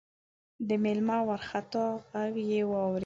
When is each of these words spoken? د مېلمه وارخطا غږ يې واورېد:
د 0.67 0.69
مېلمه 0.83 1.17
وارخطا 1.27 1.85
غږ 2.11 2.33
يې 2.51 2.61
واورېد: 2.71 2.99